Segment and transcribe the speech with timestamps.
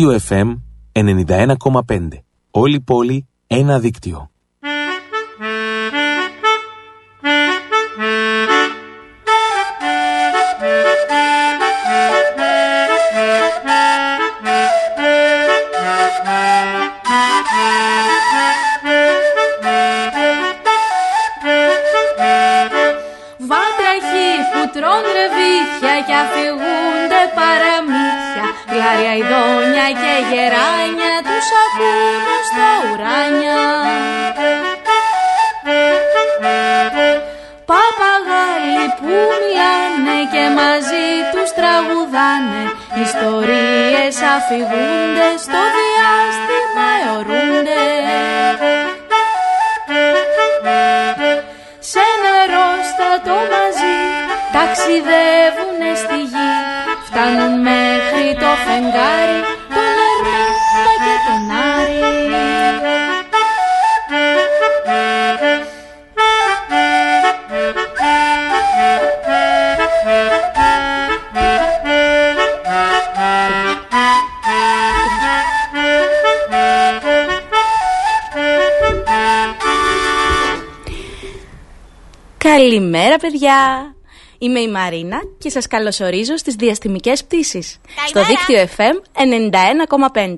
[0.00, 0.56] Δίκτυο FM
[0.92, 2.08] 91,5.
[2.50, 4.29] Όλη η πόλη, ένα δίκτυο.
[44.50, 44.89] Ιστορίες
[82.44, 83.94] Καλημέρα παιδιά!
[84.38, 88.94] Είμαι η Μαρίνα και σας καλωσορίζω στις διαστημικές πτήσεις στο δίκτυο FM
[90.14, 90.34] 91,5.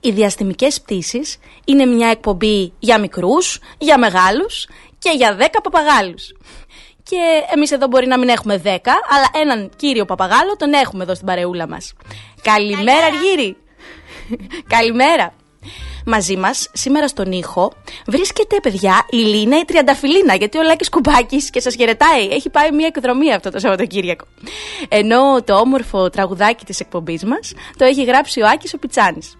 [0.00, 4.68] Οι διαστημικές πτήσεις είναι μια εκπομπή για μικρούς, για μεγάλους
[4.98, 6.32] και για 10 παπαγάλους.
[7.02, 7.16] Και
[7.54, 8.68] εμείς εδώ μπορεί να μην έχουμε 10,
[9.08, 11.92] αλλά έναν κύριο παπαγάλο τον έχουμε εδώ στην παρεούλα μας.
[12.42, 13.56] Καλημέρα Αργύρι!
[14.66, 15.34] Καλημέρα!
[16.06, 17.72] Μαζί μας σήμερα στον ήχο
[18.06, 20.34] βρίσκεται, παιδιά, η Λίνα η Τριανταφυλλίνα.
[20.34, 22.28] Γιατί ο Λάκης Κουμπάκης και σας χαιρετάει.
[22.30, 24.24] Έχει πάει μια εκδρομή αυτό το Σαββατοκύριακο.
[24.88, 29.36] Ενώ το όμορφο τραγουδάκι της εκπομπής μας το έχει γράψει ο Άκης ο Πιτσάνης.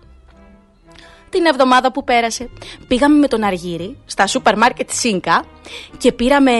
[1.28, 2.51] Την εβδομάδα που πέρασε
[2.89, 5.45] πήγαμε με τον Αργύρι στα σούπερ μάρκετ Σίνκα
[5.99, 6.53] και πήραμε,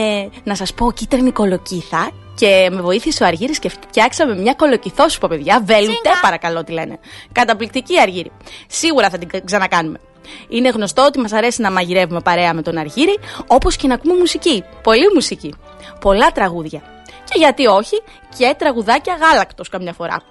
[0.45, 2.11] να σας πω, κίτρινη κολοκύθα
[2.43, 5.63] και με βοήθησε ο Αργύρης και φτιάξαμε μια κολοκυθόσουπα, παιδιά.
[5.65, 6.99] Βέλουτε, παρακαλώ τι λένε.
[7.33, 8.31] Καταπληκτική Αργύρι.
[8.67, 10.01] Σίγουρα θα την ξανακάνουμε.
[10.49, 14.15] Είναι γνωστό ότι μας αρέσει να μαγειρεύουμε παρέα με τον Αργύρι, όπως και να ακούμε
[14.15, 14.65] μουσική.
[14.83, 15.55] Πολύ μουσική.
[16.01, 16.83] Πολλά τραγούδια.
[17.25, 18.03] Και γιατί όχι,
[18.39, 20.23] και τραγουδάκια γάλακτος καμιά φορά.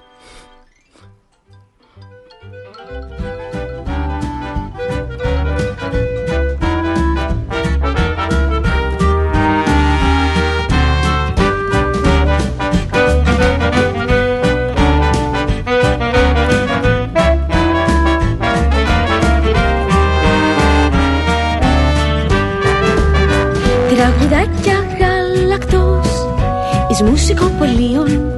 [27.04, 28.32] Μουσικοπολίων.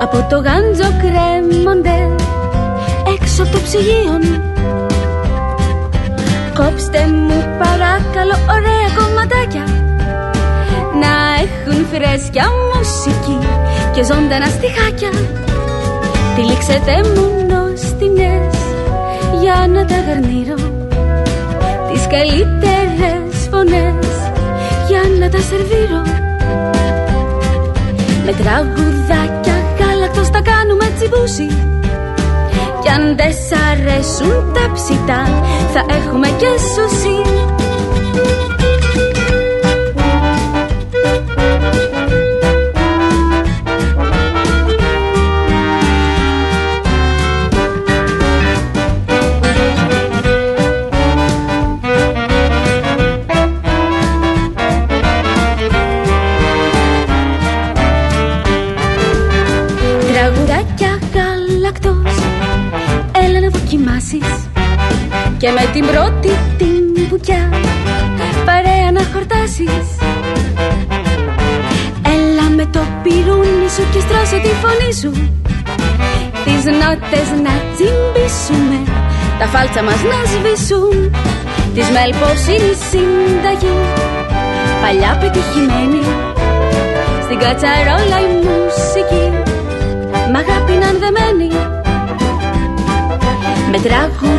[0.00, 2.08] Από το γάντζο κρέμονται
[3.14, 4.22] έξω από το ψυγείον
[6.54, 9.64] Κόψτε μου παρακαλώ ωραία κομματάκια.
[11.00, 13.38] Να έχουν φρέσκια μουσική
[13.94, 15.10] και ζωντανά στιχάκια.
[16.36, 18.56] Τυλίξετε μου νοστινές
[19.40, 20.58] για να τα γαρνίρω.
[21.92, 24.06] Τις καλύτερες φωνές
[24.88, 26.19] για να τα σερβίρω
[28.30, 31.46] Με τραγουδάκια γάλακτος τα κάνουμε τσιμπούσι.
[32.82, 35.22] Κι αν δεν σ' αρέσουν τα ψητά
[35.72, 37.18] θα έχουμε και σουσί
[65.72, 67.48] την πρώτη την μπουκιά
[68.44, 69.86] Παρέα να χορτάσεις.
[72.14, 75.10] Έλα με το πυρούνι σου και στρώσε τη φωνή σου.
[76.44, 78.78] Τις νότες να τσιμπήσουμε
[79.38, 80.96] Τα φάλτσα μας να σβήσουν.
[81.74, 83.76] Της μέλπος είναι η συνταγή
[84.82, 86.02] Παλιά πετυχημένη.
[87.24, 89.26] Στην κατσαρόλα η μουσική
[90.32, 91.50] Μ' αγάπη να δεμένη
[93.70, 94.29] Με τραγουδάκια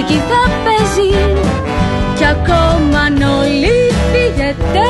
[0.00, 1.10] μουσική θα παίζει.
[2.16, 4.86] Κι ακόμα αν όλοι φύγετε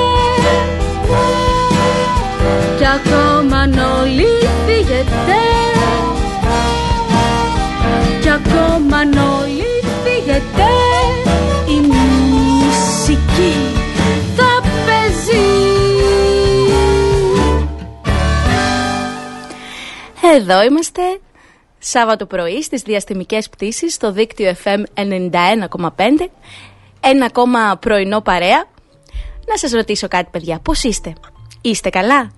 [2.78, 4.28] κι ακόμα αν όλοι
[4.66, 5.40] φύγετε
[8.20, 9.70] κι ακόμα αν όλοι
[10.04, 10.70] φύγετε
[11.66, 13.54] η μουσική
[14.36, 15.46] θα παίζει.
[20.36, 21.02] Εδώ είμαστε
[21.78, 26.28] Σάββατο πρωί στις διαστημικές πτήσεις στο δίκτυο FM 91,5
[27.00, 28.64] Ένα ακόμα πρωινό παρέα.
[29.46, 31.12] Να σας ρωτήσω κάτι παιδιά, πώς είστε,
[31.60, 32.30] είστε καλά;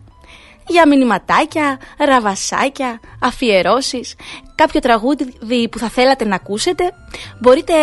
[0.71, 4.15] Για μηνυματάκια, ραβασάκια, αφιερώσεις,
[4.55, 6.93] κάποιο τραγούδι που θα θέλατε να ακούσετε,
[7.41, 7.75] μπορείτε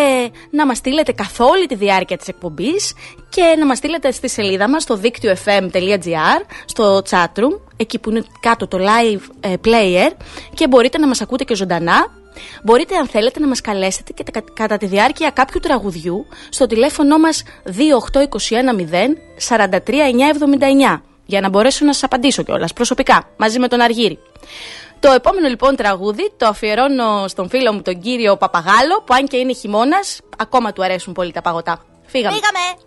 [0.49, 2.93] να μας στείλετε καθ' όλη τη διάρκεια της εκπομπής
[3.29, 8.23] και να μας στείλετε στη σελίδα μας στο δίκτυο fm.gr, στο chatroom, εκεί που είναι
[8.39, 10.11] κάτω το live ε, player
[10.53, 12.25] και μπορείτε να μας ακούτε και ζωντανά.
[12.63, 14.23] Μπορείτε αν θέλετε να μας καλέσετε και
[14.53, 17.71] κατά τη διάρκεια κάποιου τραγουδιού στο τηλέφωνο μας 28210
[19.47, 24.19] 43979 για να μπορέσω να σας απαντήσω κιόλας προσωπικά, μαζί με τον Αργύρι.
[24.99, 29.37] Το επόμενο λοιπόν τραγούδι το αφιερώνω στον φίλο μου τον κύριο Παπαγάλο, που αν και
[29.37, 31.85] είναι χειμώνας, ακόμα του αρέσουν πολύ τα παγωτά.
[32.05, 32.35] Φύγαμε.
[32.35, 32.85] Φύγαμε.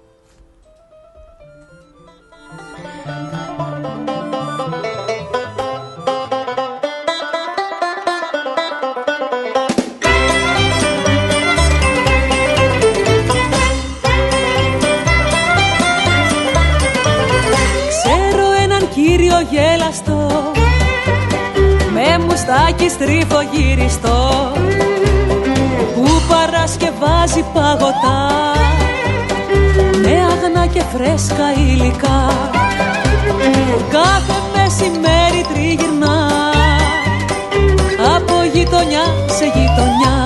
[22.81, 24.53] Μουστάκι στρίφο γυριστό
[25.95, 28.53] που παρασκευάζει παγωτά.
[30.03, 32.29] Με αγνά και φρέσκα υλικά
[33.91, 36.29] κάθε μεσημέρι τριγυρνά.
[38.17, 40.19] Από γειτονιά σε γειτονιά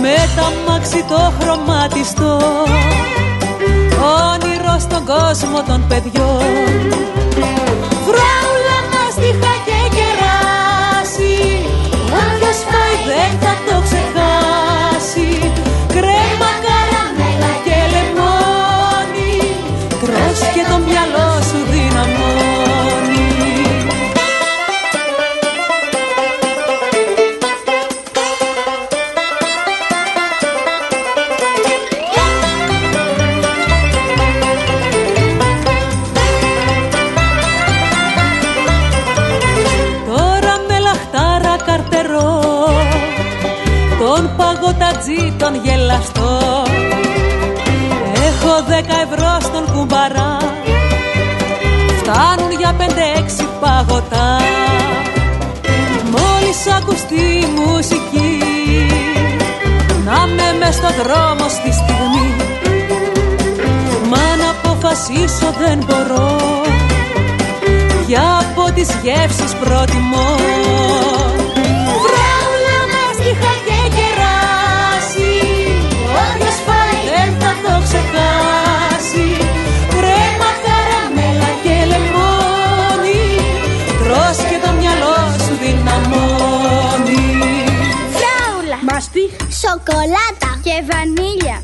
[0.00, 2.38] με τα μάξι το χρωματιστό.
[4.30, 7.21] Όνειρο στον κόσμο των παιδιών
[56.64, 58.38] Μόλις ακουστεί η μουσική.
[60.04, 62.34] Να με μες στο δρόμο στη στιγμή.
[64.10, 66.36] Μα να αποφασίσω δεν μπορώ.
[68.06, 70.36] Για από τις γεύσεις προτιμώ.
[72.04, 72.51] Βράουλα
[89.84, 91.61] Σοκολάτα Και βανίλια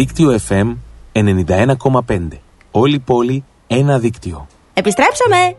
[0.00, 0.76] Δίκτυο FM
[1.12, 2.28] 91,5.
[2.70, 4.46] Όλη πόλη, ένα δίκτυο.
[4.74, 5.56] Επιστρέψαμε!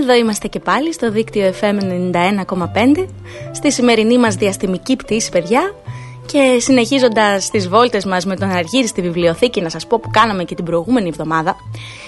[0.00, 1.78] Εδώ είμαστε και πάλι στο δίκτυο FM
[2.12, 3.06] 91,5
[3.52, 5.74] στη σημερινή μας διαστημική πτήση παιδιά
[6.26, 10.44] και συνεχίζοντας τις βόλτες μας με τον Αργύρι στη βιβλιοθήκη να σας πω που κάναμε
[10.44, 11.56] και την προηγούμενη εβδομάδα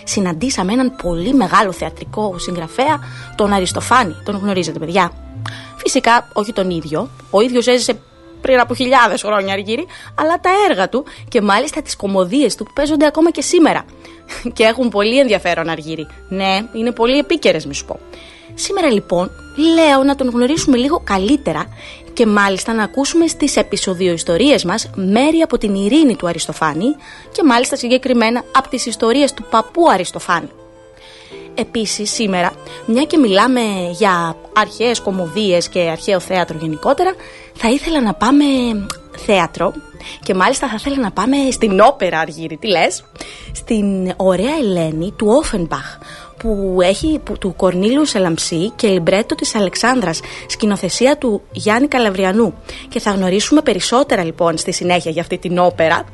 [0.04, 2.98] συναντήσαμε έναν πολύ μεγάλο θεατρικό συγγραφέα
[3.36, 5.12] τον Αριστοφάνη, τον γνωρίζετε παιδιά;
[5.76, 8.00] Φυσικά όχι τον ίδιο, ο ίδιος έζησε
[8.40, 12.72] πριν από χιλιάδες χρόνια αργύρι, αλλά τα έργα του και μάλιστα τις κομμωδίες του που
[12.74, 13.84] παίζονται ακόμα και σήμερα.
[14.54, 16.06] Και έχουν πολύ ενδιαφέρον αργύρι.
[16.28, 17.98] Ναι, είναι πολύ επίκαιρες, μη σου πω.
[18.54, 19.30] Σήμερα λοιπόν
[19.74, 21.66] λέω να τον γνωρίσουμε λίγο καλύτερα
[22.12, 26.94] και μάλιστα να ακούσουμε στις επεισοδιοϊστορίες μας μέρη από την ειρήνη του Αριστοφάνη
[27.32, 30.48] και μάλιστα συγκεκριμένα από τις ιστορίες του παππού Αριστοφάνη.
[31.60, 32.52] Επίσης σήμερα,
[32.86, 33.60] μια και μιλάμε
[33.92, 37.14] για αρχαίες κομμωδίες και αρχαίο θέατρο γενικότερα,
[37.54, 38.44] θα ήθελα να πάμε
[39.16, 39.72] θέατρο
[40.22, 43.04] και μάλιστα θα ήθελα να πάμε στην όπερα Αργύρι, τι λες,
[43.52, 45.98] στην ωραία Ελένη του Όφενμπαχ
[46.36, 52.54] που έχει που, του Κορνίλιου Σελαμψή και λιμπρέτο της Αλεξάνδρας, σκηνοθεσία του Γιάννη Καλαβριανού.
[52.88, 56.04] Και θα γνωρίσουμε περισσότερα λοιπόν στη συνέχεια για αυτή την όπερα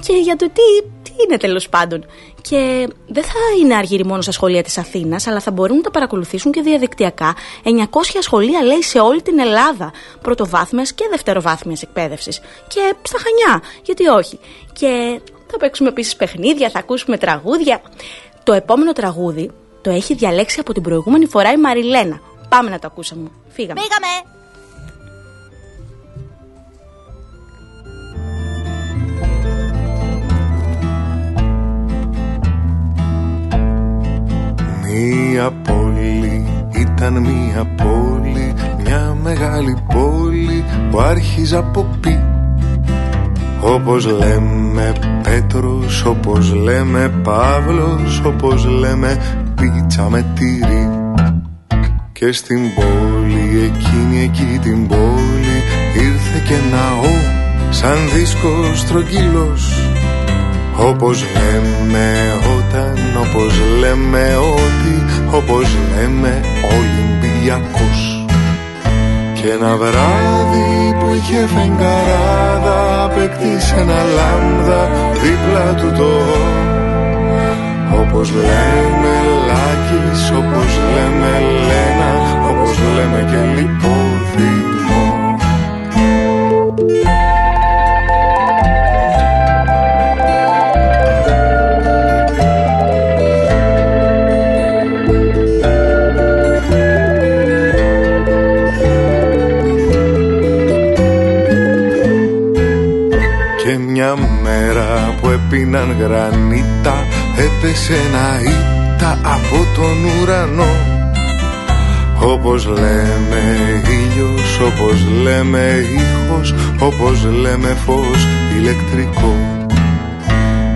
[0.00, 2.06] και για το τι, τι είναι τέλος πάντων.
[2.40, 5.90] Και δεν θα είναι αργύρι μόνο στα σχολεία της Αθήνας, αλλά θα μπορούν να τα
[5.90, 7.68] παρακολουθήσουν και διαδικτυακά 900
[8.20, 9.92] σχολεία λέει σε όλη την Ελλάδα,
[10.22, 12.40] πρωτοβάθμιας και δευτεροβάθμιας εκπαίδευσης.
[12.68, 14.38] Και στα Χανιά, γιατί όχι.
[14.72, 17.82] Και θα παίξουμε επίσης παιχνίδια, θα ακούσουμε τραγούδια.
[18.42, 22.20] Το επόμενο τραγούδι το έχει διαλέξει από την προηγούμενη φορά η Μαριλένα.
[22.48, 23.30] Πάμε να το ακούσαμε.
[23.48, 23.80] Φύγαμε.
[23.80, 24.43] Πήγαμε.
[34.94, 36.46] Μία πόλη
[36.78, 42.20] ήταν μία πόλη Μια μεγάλη πόλη που άρχιζε από πι.
[43.60, 49.18] Όπως λέμε Πέτρος, όπως λέμε Παύλος, όπως λέμε
[49.54, 50.88] πίτσα με τυρί.
[52.12, 55.56] Και στην πόλη, εκείνη εκεί την πόλη
[55.94, 59.93] Ήρθε και ναό σαν δίσκος στρογγύλος
[60.78, 62.06] Όπως λέμε
[62.56, 65.04] όταν, όπως λέμε ότι
[65.36, 66.40] Όπως λέμε
[66.78, 68.24] Ολυμπιακός.
[69.34, 74.90] Και ένα βράδυ που είχε φεγγαράδα Απέκτησε ένα λάμδα
[75.22, 76.12] δίπλα του το.
[78.00, 79.14] Όπως λέμε
[79.46, 81.32] Λάκης, όπως λέμε
[81.68, 82.12] Λένα
[82.50, 84.63] Όπως λέμε και Λιπόδημο
[103.94, 106.94] μια μέρα που έπιναν γρανίτα
[107.36, 110.72] Έπεσε ένα ήττα από τον ουρανό.
[112.32, 113.42] Όπως λέμε
[114.00, 119.34] ήλιος, όπως λέμε ήχος Όπως λέμε φως ηλεκτρικό.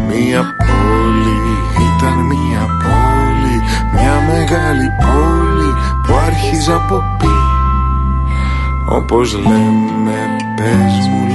[0.08, 1.38] Μια πόλη
[1.88, 3.56] ήταν μια πόλη
[3.92, 5.70] Μια μεγάλη πόλη
[6.02, 7.26] που άρχιζε από πι.
[8.90, 10.18] Όπως λέμε
[10.56, 11.27] πες μου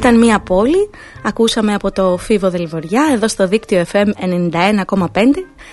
[0.00, 0.90] Ήταν μια πόλη,
[1.24, 4.06] ακούσαμε από το Φίβο Δελβοριά εδώ στο δίκτυο FM
[4.52, 5.06] 91,5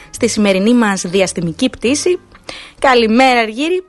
[0.10, 2.20] στη σημερινή μας διαστημική πτήση.
[2.80, 3.84] Καλημέρα Αργύρι,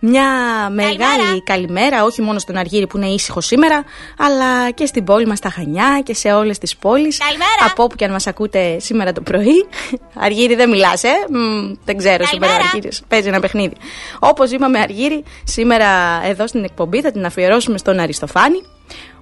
[0.00, 0.24] μια
[0.72, 2.04] μεγάλη καλημέρα.
[2.04, 3.84] όχι μόνο στον Αργύρι που είναι ήσυχο σήμερα
[4.18, 7.70] αλλά και στην πόλη μας τα Χανιά και σε όλες τις πόλεις Καλημέρα.
[7.70, 9.66] από όπου και αν μας ακούτε σήμερα το πρωί.
[10.14, 12.70] Αργύρι δεν μιλάς ε, Μ, δεν ξέρω σήμερα ο Καλημέρα.
[12.72, 13.74] Αργύρης παίζει ένα παιχνίδι.
[14.18, 18.62] Όπως είπαμε Αργύρι, σήμερα εδώ στην εκπομπή θα την αφιερώσουμε στον Αριστοφάνη.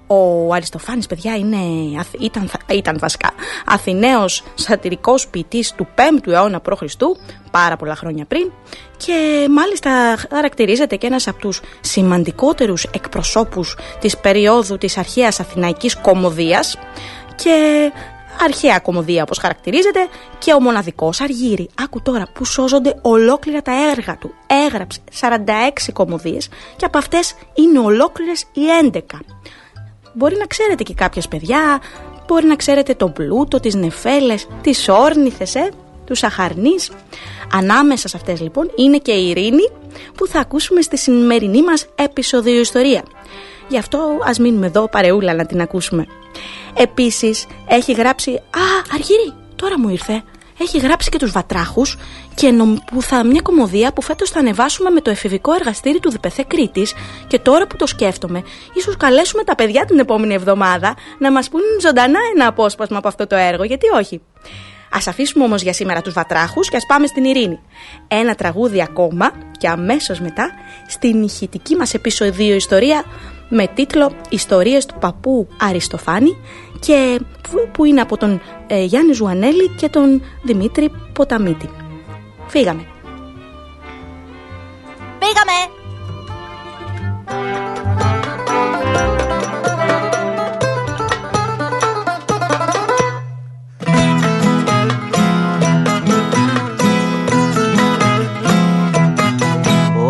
[0.07, 1.57] Ο Αριστοφάνης, παιδιά, είναι,
[1.99, 3.31] αθ- ήταν, ήταν βασικά
[3.65, 6.81] Αθηναίος σατυρικός ποιητής του 5ου αιώνα π.Χ.
[7.51, 8.51] πάρα πολλά χρόνια πριν
[8.97, 16.77] και μάλιστα χαρακτηρίζεται και ένας από τους σημαντικότερους εκπροσώπους της περίοδου της αρχαίας αθηναϊκής κομμωδίας
[17.35, 17.91] και
[18.43, 20.07] αρχαία κομμωδία όπως χαρακτηρίζεται
[20.37, 21.69] και ο μοναδικός Αργύρι.
[21.83, 24.33] Άκου τώρα που σώζονται ολόκληρα τα έργα του.
[24.65, 28.99] Έγραψε 46 κομμωδίες και από αυτές είναι ολόκληρες οι 11.
[30.13, 31.81] Μπορεί να ξέρετε και κάποιες παιδιά,
[32.27, 35.69] μπορεί να ξέρετε τον πλούτο, τις νεφέλες, τις όρνηθες, ε,
[36.05, 36.91] τους αχαρνείς.
[37.53, 39.69] Ανάμεσα σε αυτές λοιπόν είναι και η ειρήνη
[40.15, 43.03] που θα ακούσουμε στη σημερινή μας επεισοδιο ιστορία.
[43.67, 46.07] Γι' αυτό ας μείνουμε εδώ παρεούλα να την ακούσουμε.
[46.73, 48.31] Επίσης έχει γράψει...
[48.31, 48.61] Α,
[48.93, 50.23] Αργύρι, τώρα μου ήρθε.
[50.59, 51.97] Έχει γράψει και τους Βατράχους
[52.35, 56.11] και νομ, που θα μια κομμωδία που φέτος θα ανεβάσουμε με το εφηβικό εργαστήρι του
[56.11, 56.93] ΔΠΘ Κρήτης
[57.27, 58.43] και τώρα που το σκέφτομαι,
[58.73, 63.27] ίσως καλέσουμε τα παιδιά την επόμενη εβδομάδα να μας πούν ζωντανά ένα απόσπασμα από αυτό
[63.27, 64.21] το έργο, γιατί όχι.
[64.95, 67.59] Ας αφήσουμε όμως για σήμερα τους Βατράχους και ας πάμε στην Ειρήνη.
[68.07, 70.51] Ένα τραγούδι ακόμα και αμέσως μετά
[70.87, 73.03] στην ηχητική μας επεισοδιο ιστορία
[73.49, 76.37] με τίτλο «Ιστορίες του παππού Αριστοφάνη»
[76.85, 77.19] και
[77.71, 81.69] που είναι από τον ε, Γιάννη Ζουανέλη και τον Δημήτρη Ποταμίτη.
[82.47, 82.85] Φύγαμε.
[85.19, 85.51] Φύγαμε.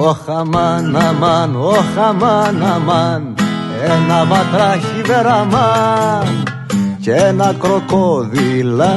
[0.05, 3.35] Ωχ αμάν, αμάν, όχ αμάν, αμάν
[3.83, 6.62] Ένα βατράχι βεραμάν
[7.03, 8.91] και ένα κροκοδιλάκι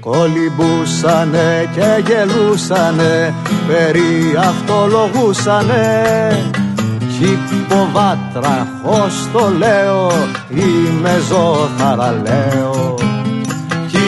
[0.00, 3.34] Κολυμπούσανε και γελούσανε
[3.66, 5.90] περί αυτολογούσανε.
[7.18, 10.12] Κι υποβάτραχος το λέω
[10.48, 12.94] είμαι ζωθαραλέω
[13.92, 13.98] κι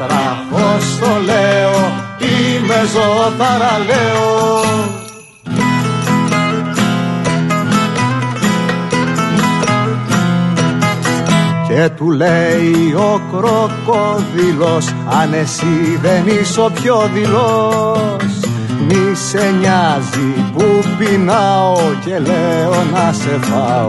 [0.00, 4.38] υποβάτραχος το λέω είμαι ζωθαραλέω
[11.68, 18.40] Και του λέει ο κροκόδιλος Αν εσύ δεν είσαι ο πιο δηλός
[18.88, 20.64] Μη σε νοιάζει που
[20.98, 23.88] πεινάω Και λέω να σε φάω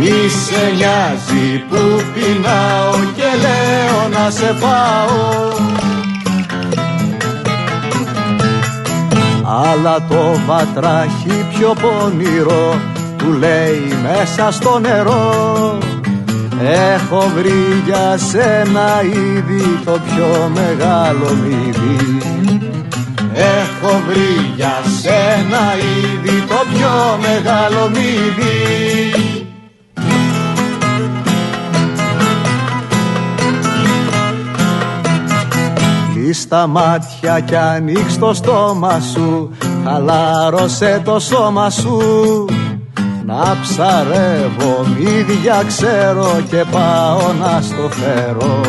[0.00, 5.48] Μη σε νοιάζει που πεινάω Και λέω να σε φάω.
[9.44, 12.80] Αλλά το βατράχι πιο πονηρό
[13.16, 15.78] του λέει μέσα στο νερό.
[16.94, 22.18] Έχω βρει για σένα ήδη το πιο μεγάλο μύδι
[23.34, 29.39] Έχω βρει για σένα ήδη το πιο μεγάλο μύδι
[36.30, 39.50] Κλείς τα μάτια κι ανοίξ το στόμα σου.
[39.84, 41.98] Χαλάρωσε το σώμα σου.
[43.26, 48.60] Να ψαρεύω μύδια ξέρω και πάω να στο φέρω.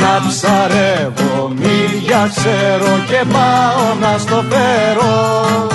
[0.00, 5.66] Να ψαρεύω μύδια ξέρω και πάω να στο φέρω.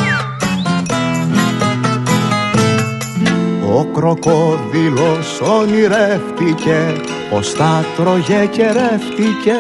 [3.78, 9.56] Ο κροκόδιλος ονειρεύτηκε πως τα τρώγε και ρεύτηκε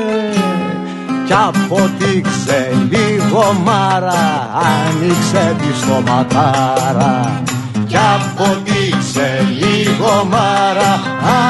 [1.25, 4.49] κι αποτύξε λίγο μάρα
[4.85, 7.43] άνοιξε τη στοματάρα
[7.87, 11.01] κι αποτύξε λίγο μάρα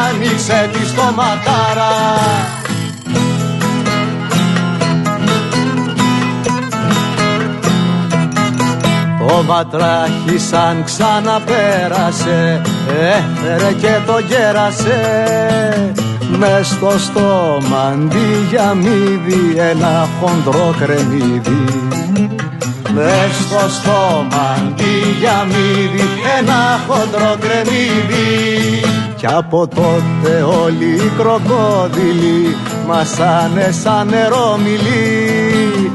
[0.09, 1.93] άνοιξε τη στοματάρα
[9.27, 15.01] Το βατράχι σαν ξαναπέρασε έφερε και το γέρασε
[16.37, 21.65] μες στο στόμα αντί για μύδι ένα χοντρό κρεμμύδι.
[22.93, 26.07] Μες στο στόμα αντί για μύδι
[26.39, 28.81] ένα χοντρό κρεμμύδι.
[29.15, 32.55] Κι από τότε όλοι οι κροκόδιλοι
[32.87, 35.91] μασάνε σαν νερόμιλοι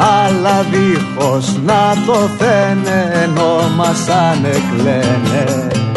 [0.00, 5.91] αλλά δίχως να το θένε ενώ μασάνε κλαίνε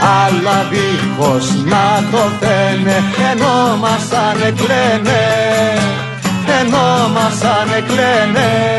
[0.00, 2.96] αλλά δίχως να το θένε
[3.30, 5.20] ενώ μασάνε κλαίνε
[6.60, 8.78] ενώ μασάνε κλαίνε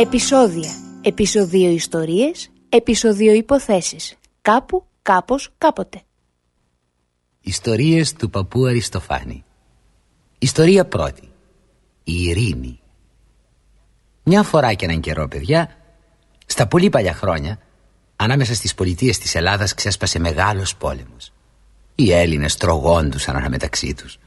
[0.00, 0.70] Επισόδια.
[1.02, 2.50] Επισοδίο ιστορίες.
[2.68, 4.14] Επισοδίο υποθέσεις.
[4.42, 6.02] Κάπου, κάπως, κάποτε.
[7.40, 9.44] Ιστορίες του παππού Αριστοφάνη.
[10.38, 11.28] Ιστορία πρώτη.
[12.04, 12.80] Η ειρήνη.
[14.22, 15.76] Μια φορά και έναν καιρό, παιδιά,
[16.46, 17.58] στα πολύ παλιά χρόνια,
[18.20, 21.32] ανάμεσα στις πολιτείες της Ελλάδας ξέσπασε μεγάλος πόλεμος.
[21.94, 24.18] Οι Έλληνες τρογόντουσαν αναμεταξύ τους.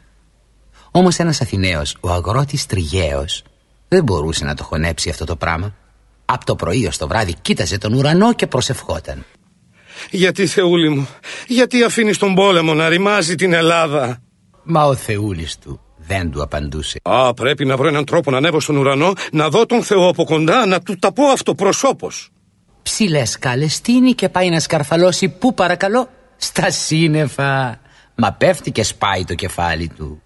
[0.91, 3.43] Όμως ένας Αθηναίος, ο αγρότης Τριγαίος,
[3.87, 5.75] δεν μπορούσε να το χωνέψει αυτό το πράγμα.
[6.25, 9.25] Από το πρωί ως το βράδυ κοίταζε τον ουρανό και προσευχόταν.
[10.09, 11.07] Γιατί Θεούλη μου,
[11.47, 14.21] γιατί αφήνεις τον πόλεμο να ρημάζει την Ελλάδα;
[14.63, 16.99] Μα ο Θεούλης του δεν του απαντούσε.
[17.01, 20.23] Α, πρέπει να βρω έναν τρόπο να ανέβω στον ουρανό, να δω τον Θεό από
[20.23, 22.30] κοντά, να του τα πω αυτό προσώπως.
[22.83, 27.79] Ψηλές καλεστίνει και πάει να σκαρφαλώσει πού παρακαλώ, στα σύννεφα.
[28.15, 30.21] Μα πέφτει και σπάει το κεφάλι του.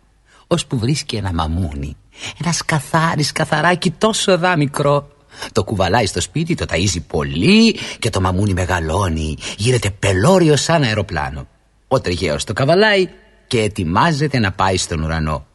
[0.48, 1.98] Ώσπου βρίσκει ένα μαμούνι
[2.44, 5.10] ένα σκαθάρι καθαράκι τόσο δά μικρό.
[5.52, 9.38] Το κουβαλάει στο σπίτι, το ταΐζει πολύ και το μαμούνι μεγαλώνει.
[9.58, 11.48] Γίνεται πελώριο σαν αεροπλάνο.
[11.88, 13.10] Ο τριγέος το καβαλάει
[13.48, 15.46] και ετοιμάζεται να πάει στον ουρανό.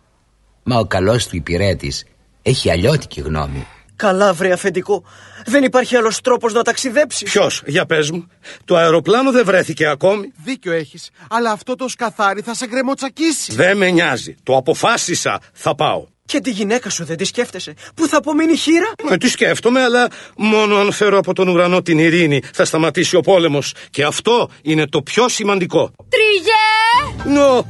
[0.62, 2.04] Μα ο καλός του υπηρέτης
[2.42, 3.66] έχει αλλιώτικη γνώμη.
[4.00, 5.04] Καλά, βρε αφεντικό.
[5.46, 7.30] Δεν υπάρχει άλλος τρόπος να ταξιδέψεις.
[7.30, 8.26] Ποιος, για πες μου.
[8.64, 10.32] Το αεροπλάνο δεν βρέθηκε ακόμη.
[10.44, 13.52] Δίκιο έχεις, αλλά αυτό το σκαθάρι θα σε γκρεμοτσακίσει.
[13.52, 14.36] Δεν με νοιάζει.
[14.42, 15.40] Το αποφάσισα.
[15.52, 16.06] Θα πάω.
[16.24, 17.74] Και τη γυναίκα σου δεν τη σκέφτεσαι.
[17.94, 21.98] Πού θα απομείνει χείρα; Ε, τη σκέφτομαι, αλλά μόνο αν φέρω από τον ουρανό την
[21.98, 23.74] ειρήνη θα σταματήσει ο πόλεμος.
[23.90, 25.92] Και αυτό είναι το πιο σημαντικό.
[26.08, 27.34] Τριγέ!
[27.38, 27.66] Νο,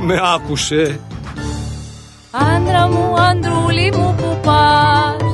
[0.00, 1.00] με άκουσε.
[2.56, 5.32] Άντρα μου, αντρούλη μου που πας.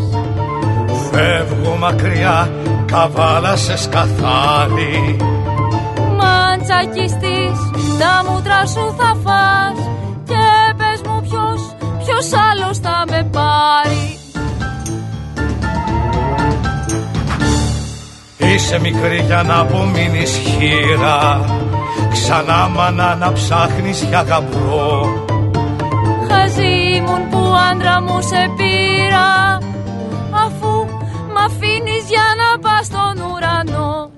[1.10, 2.50] Φεύγω μακριά,
[2.86, 5.16] καβάλα σε σκαθάρι
[6.18, 7.58] Μα τσακιστείς
[7.98, 9.88] τα μούτρα σου θα φας.
[10.24, 14.18] Και πες μου ποιος, ποιος άλλος θα με πάρει.
[18.36, 21.44] Είσαι μικρή για να απομείνεις χείρα.
[22.12, 25.23] Ξανά μάνα να ψάχνεις για γαμπρό
[27.04, 29.58] Χαζή μου που άντρα μου σε πήρα.
[30.46, 30.86] Αφού
[31.32, 34.10] μ' αφήνεις για να πας στον ουρανό.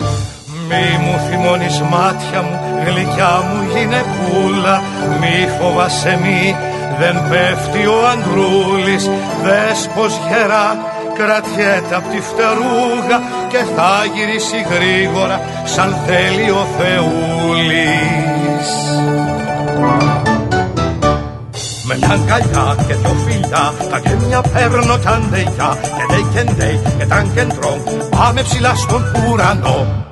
[0.68, 4.82] Μη μου θυμώνεις μάτια μου, γλυκιά μου γυναικούλα.
[5.20, 6.56] Μη φοβάσαι μη,
[6.98, 9.10] δεν πέφτει ο αντρούλης
[9.42, 10.68] Δες πως γερά
[11.18, 13.18] κρατιέται απ' τη φτερούγα
[13.48, 18.68] Και θα γυρίσει γρήγορα σαν θέλει ο Θεούλης
[21.88, 26.80] με τα αγκαλιά και δυο φιλιά Τα γέμια παίρνω κι αντεγιά Και ντέι και ντέι
[26.98, 30.04] και ταν και ντρόμ Πάμε ψηλά στον ουρανό.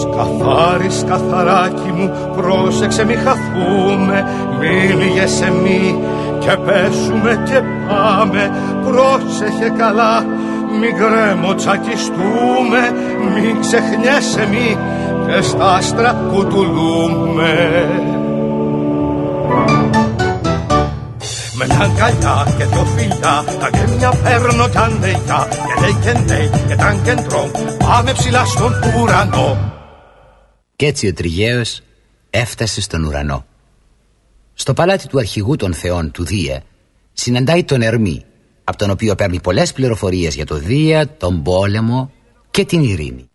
[0.00, 4.24] Σκαθάρι, σκαθαράκι μου, πρόσεξε μη χαθούμε
[4.58, 5.98] Μη λύγεσαι μη
[6.38, 8.52] και πέσουμε και πάμε.
[8.84, 10.24] Πρόσεχε καλά,
[10.80, 12.80] μη γκρέμο τσακιστούμε
[13.34, 14.78] Μη ξεχνιέσαι μη
[15.26, 17.52] και στα άστρα κουτουλούμε
[21.56, 26.50] με τα αγκαλιά και δυο φιλιά Τα γέμια παίρνω κι αντεγιά Και λέει και ντέι
[26.68, 29.72] και ταν και ντρόμ Πάμε ψηλά στον ουρανό
[30.76, 31.82] Κι έτσι ο Τριγαίος
[32.34, 33.46] έφτασε στον ουρανό.
[34.54, 36.62] Στο παλάτι του αρχηγού των θεών του Δία
[37.12, 38.24] συναντάει τον Ερμή,
[38.64, 42.12] από τον οποίο παίρνει πολλές πληροφορίες για το Δία, τον πόλεμο
[42.50, 43.30] και την ειρήνη.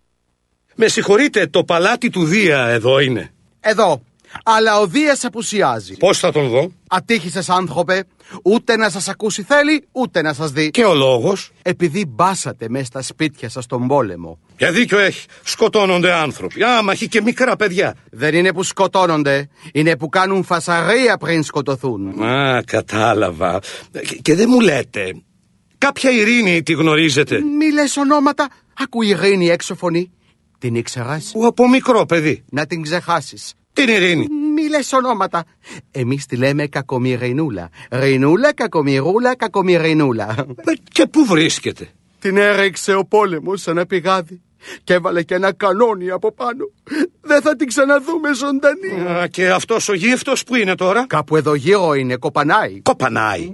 [0.76, 3.32] Με συγχωρείτε, το παλάτι του Δία εδώ είναι.
[3.60, 4.02] Εδώ.
[4.44, 5.98] Αλλά ο Δίας απουσιάζει.
[5.98, 8.04] Πώς θα τον δω; Ατύχησες άνθρωπε,
[8.44, 10.70] ούτε να σας ακούσει θέλει, ούτε να σας δει.
[10.70, 14.40] Και ο λόγος; Επειδή μπάσατε μέσα στα σπίτια σας τον πόλεμο.
[14.58, 15.26] Για δίκιο έχει.
[15.44, 16.64] Σκοτώνονται άνθρωποι.
[16.64, 17.96] Άμαχοι και μικρά παιδιά.
[18.12, 22.24] Δεν είναι που σκοτώνονται, είναι που κάνουν φασαρία πριν σκοτωθούν.
[22.24, 23.60] Α, κατάλαβα.
[23.92, 25.22] Και, και δεν μου λέτε.
[25.78, 27.40] Κάποια ειρήνη τη γνωρίζετε.
[27.42, 30.12] Μη λες ονόματα, ακού η ειρήνη έξω φωνή.
[30.60, 32.44] Την ήξερας; Ο από μικρό παιδί.
[32.50, 33.54] Να την ξεχάσεις.
[33.86, 34.28] Την ειρήνη.
[34.54, 35.44] Μη λες ονόματα.
[35.92, 37.70] Εμείς τη λέμε κακομοιρινούλα.
[37.92, 40.36] Ρινούλα, κακομοιρούλα, κακομοιρινούλα.
[40.58, 41.90] Ε, Και πού βρίσκεται;
[42.20, 44.42] Την έριξε ο πόλεμος σε ένα πηγάδι
[44.84, 46.72] και έβαλε και ένα κανόνι από πάνω.
[47.30, 49.10] Δεν θα την ξαναδούμε ζωντανή.
[49.22, 52.82] Α, και αυτός ο γύφτος που είναι τώρα; Κάπου εδώ γύρω είναι, κοπανάει.
[52.82, 53.52] Κοπανάει.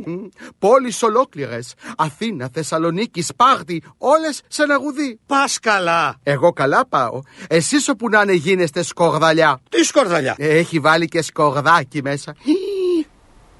[0.60, 1.74] Πόλεις ολόκληρες.
[1.98, 5.20] Αθήνα, Θεσσαλονίκη, Σπάρτη, όλες σε ένα γουδί.
[5.26, 6.16] Πας καλά.
[6.24, 7.22] Εγώ καλά πάω.
[7.48, 9.60] Εσείς όπου να είναι γίνεστε σκορδαλιά.
[9.70, 12.36] Τι σκορδαλιά; Έχει βάλει και σκορδάκι μέσα.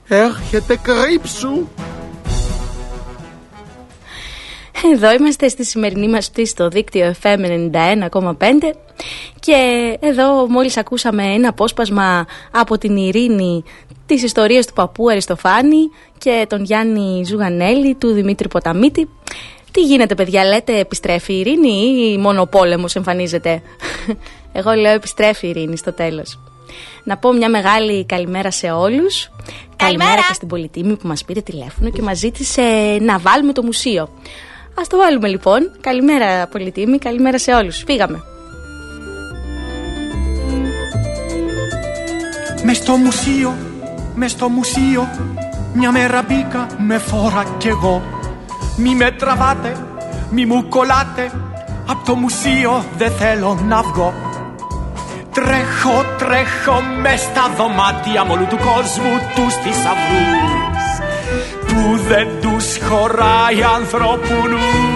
[0.08, 1.68] Έρχεται κρύψου.
[4.84, 8.32] Εδώ είμαστε στη σημερινή μας πτήση στο δίκτυο FM 91,5
[9.40, 9.58] και
[10.00, 13.64] εδώ μόλις ακούσαμε ένα απόσπασμα από την Ειρήνη
[14.06, 19.10] της ιστορίας του παππού Αριστοφάνη και τον Γιάννη Ζουγανέλη, του Δημήτρη Ποταμίτη.
[19.72, 23.62] Τι γίνεται παιδιά, λέτε επιστρέφει η Ειρήνη ή μόνο ο πόλεμος εμφανίζεται;
[24.58, 26.40] Εγώ λέω επιστρέφει η Ειρήνη στο τέλος.
[27.04, 29.30] Να πω μια μεγάλη καλημέρα σε όλους.
[29.76, 34.10] Καλημέρα, και στην Πολυτήμη που μας πήρε τηλέφωνο και μας ζήτησε να βάλουμε το μουσείο.
[34.78, 35.72] Ας το βάλουμε λοιπόν.
[35.82, 37.84] Καλημέρα Πολυτήμη, καλημέρα σε όλους.
[37.86, 38.24] Φύγαμε.
[42.64, 43.54] Μες στο μουσείο,
[44.16, 45.08] μες στο μουσείο
[45.74, 48.02] Μια μέρα μπήκα με φόρα κι εγώ
[48.78, 49.76] Μη με τραβάτε,
[50.30, 51.32] μη μου κολλάτε
[51.88, 54.14] Απ' το μουσείο δεν θέλω να βγω
[55.32, 60.75] Τρέχω, τρέχω μες στα δωμάτια μ' όλου του κόσμου τους θησαυρούς
[61.76, 64.96] Που δεν τους χωράει ανθρώπου νους.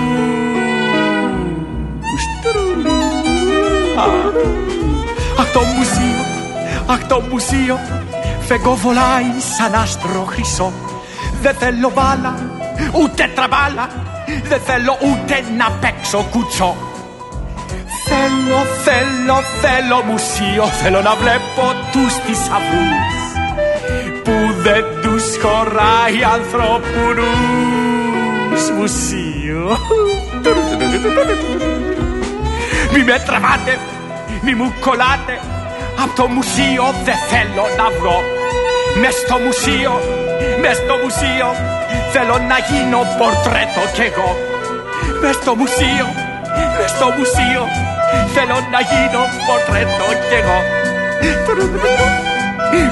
[5.40, 6.26] Αχ το μουσείο,
[6.88, 7.80] αχ το μουσείο
[8.50, 10.72] Φεγγό βολάει σαν άστρο χρυσό.
[11.42, 12.34] Δεν θέλω μπάλα,
[12.92, 13.90] ούτε τραμπάλα
[14.44, 16.76] Δεν θέλω ούτε να παίξω κουτσό.
[18.10, 23.29] Θέλω, θέλω, θέλω μουσείο Θέλω να βλέπω τους θησαυρούς.
[23.29, 23.29] Που
[24.64, 29.78] δεν τους χωράει ανθρώπου νους Μουσείο.
[32.94, 33.80] Μη με τραβάτε,
[34.44, 35.36] μη μου κολλάτε.
[36.04, 38.20] Απ' το μουσείο δεν θέλω να βγω
[39.02, 39.94] Μες στο μουσείο,
[40.62, 41.50] μες στο μουσείο.
[42.14, 44.32] Θέλω να γίνω πορτρέτο κι εγώ.
[45.22, 46.08] Μες στο μουσείο,
[46.78, 47.64] μες στο μουσείο.
[48.36, 50.60] Θέλω να γίνω πορτρέτο κι εγώ.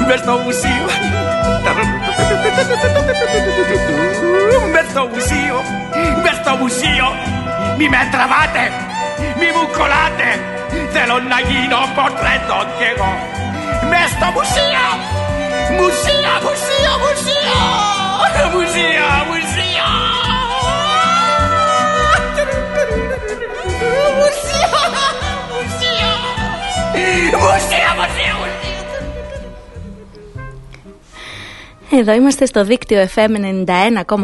[0.08, 1.17] Μες στο μουσείο
[4.74, 5.58] Μες στο μουσείο
[6.24, 7.08] Μες στο μουσείο
[7.78, 8.64] Μη με τραβάτε,
[9.40, 10.30] μη μου κολλάτε
[10.94, 13.12] Θέλω να γίνω πορτρέτο κι εγώ
[13.90, 14.86] Μες στο μουσείο,
[15.80, 17.48] μουσείο, μουσείο, μουσείο
[31.92, 34.18] Εδώ είμαστε στο δίκτυο FM 91,5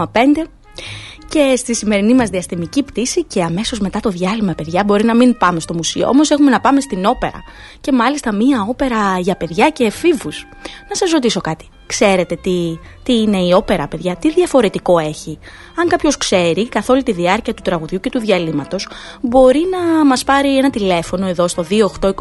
[1.29, 5.37] και στη σημερινή μας διαστημική πτήση και αμέσως μετά το διάλειμμα παιδιά μπορεί να μην
[5.37, 7.43] πάμε στο μουσείο όμως έχουμε να πάμε στην όπερα
[7.81, 10.47] και μάλιστα μία όπερα για παιδιά και εφήβους.
[10.89, 11.67] Να σας ρωτήσω κάτι.
[11.85, 15.39] Ξέρετε τι, τι είναι η όπερα παιδιά, τι διαφορετικό έχει;
[15.75, 18.89] Αν κάποιος ξέρει καθ' όλη τη διάρκεια του τραγουδιού και του διαλύματος
[19.21, 22.19] μπορεί να μας πάρει ένα τηλέφωνο εδώ στο 28210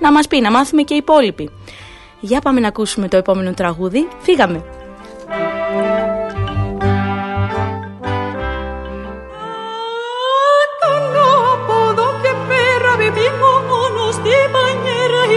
[0.00, 1.50] να μας πει να μάθουμε και οι υπόλοιποι.
[2.24, 4.08] Για πάμε να ακούσουμε το επόμενο τραγούδι.
[4.20, 4.64] Φύγαμε!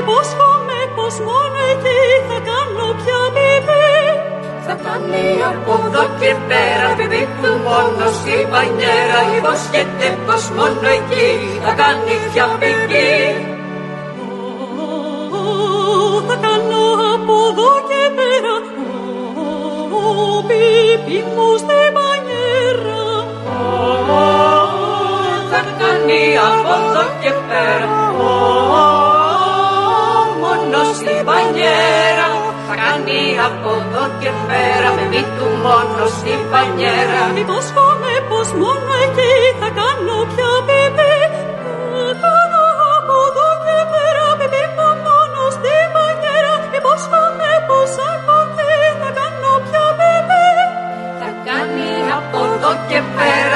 [0.02, 3.88] Υπόσχομαι πως μόνο εκεί θα κάνω πια μπιμπί
[4.66, 11.28] Θα κάνει από εδώ και πέρα μπιμπί του μόνο στη μπανιέρα Υπόσχεται πως μόνο εκεί
[11.64, 12.85] θα κάνει πια μπιμπί
[26.06, 28.06] κάνει από εδώ και πέρα
[31.00, 32.28] στη μπανιέρα.
[32.68, 37.22] Θα κάνει από εδώ και πέρα Με μη του μόνος στη μπανιέρα.
[37.44, 39.65] Υπόσχομαι πως μόνο εκεί θα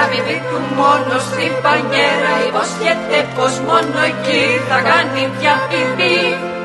[0.09, 6.57] πέρα Με μη του μόνος στη μπανιέρα Υπόσχεται πως μόνο εκεί θα κάνει πια μπιμπί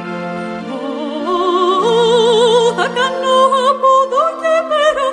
[2.76, 3.35] θα κάνω
[3.70, 5.07] από εδώ και πέρα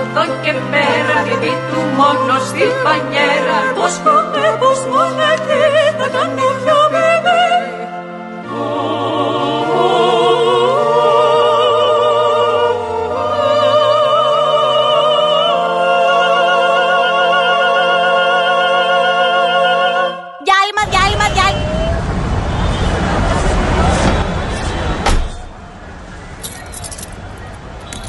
[0.00, 5.60] εδώ και πέρα Πίπι του μόνο στη μανιέρα Πως κόμε, πως μόνο εκεί
[5.98, 6.78] Θα κάνει πιο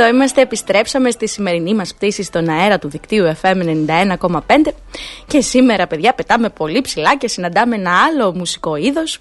[0.00, 4.28] Εδώ είμαστε, επιστρέψαμε στη σημερινή μας πτήση στον αέρα του δικτύου FM 91,5
[5.26, 9.18] και σήμερα παιδιά πετάμε πολύ ψηλά και συναντάμε ένα άλλο μουσικό είδος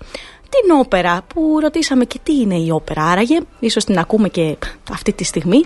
[0.49, 4.57] την όπερα που ρωτήσαμε και τι είναι η όπερα άραγε, ίσως την ακούμε και
[4.91, 5.61] αυτή τη στιγμή.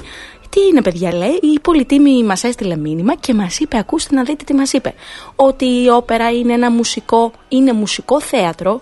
[0.50, 4.44] Τι είναι παιδιά λέει, η Πολυτήμη μας έστειλε μήνυμα και μας είπε, ακούστε να δείτε
[4.44, 4.94] τι μας είπε,
[5.36, 8.82] ότι η όπερα είναι ένα μουσικό, είναι μουσικό θέατρο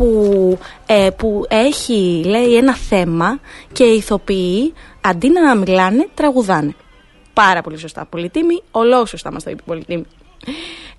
[0.00, 3.38] που, ε, που έχει λέει ένα θέμα
[3.72, 6.74] και οι ηθοποιοί αντί να μιλάνε τραγουδάνε.
[7.32, 10.04] Πάρα πολύ σωστά Πολυτήμη, ολόσωστα μας το είπε η Πολυτήμη.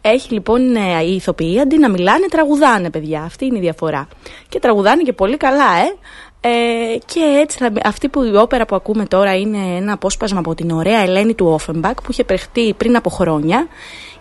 [0.01, 3.23] Έχει λοιπόν ε, οι ηθοποιοί αντί να μιλάνε, τραγουδάνε, παιδιά.
[3.23, 4.07] Αυτή είναι η διαφορά.
[4.49, 5.95] Και τραγουδάνε και πολύ καλά, ε.
[6.43, 10.55] Ε, και έτσι θα, αυτή που η όπερα που ακούμε τώρα είναι ένα απόσπασμα από
[10.55, 13.67] την ωραία Ελένη του Όφεμπακ που είχε παιχτεί πριν από χρόνια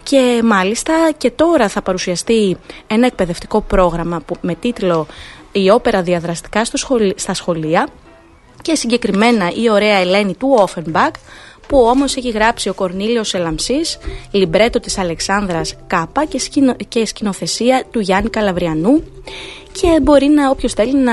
[0.02, 5.06] και μάλιστα και τώρα θα παρουσιαστεί ένα εκπαιδευτικό πρόγραμμα που, με τίτλο
[5.52, 6.78] «Η όπερα διαδραστικά στο
[7.14, 7.88] στα σχολεία»
[8.62, 11.14] και συγκεκριμένα η ωραία Ελένη του Όφενμπακ
[11.70, 13.98] που όμως έχει γράψει ο Κορνίλιος Ελαμσής,
[14.30, 19.02] λιμπρέτο της Αλεξάνδρας Κάπα και, σκηνο, και σκηνοθεσία του Γιάννη Καλαβριανού
[19.72, 21.12] και μπορεί να όποιος θέλει να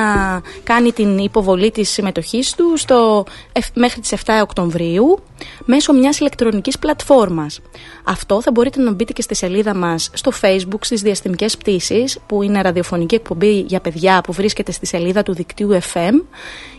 [0.64, 3.26] κάνει την υποβολή της συμμετοχής του στο,
[3.74, 5.20] μέχρι τις 7 Οκτωβρίου
[5.66, 7.60] μέσω μιας ηλεκτρονικής πλατφόρμας.
[8.04, 12.42] Αυτό θα μπορείτε να μπείτε και στη σελίδα μας στο facebook στις διαστημικές πτήσεις που
[12.42, 16.22] είναι ραδιοφωνική εκπομπή για παιδιά που βρίσκεται στη σελίδα του δικτύου FM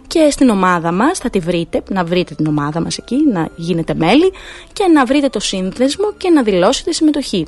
[0.06, 3.94] και στην ομάδα μας θα τη βρείτε, να βρείτε την ομάδα μας εκεί, να γίνετε
[3.94, 4.32] μέλη
[4.72, 7.46] και να βρείτε το σύνδεσμο και να δηλώσετε συμμετοχή.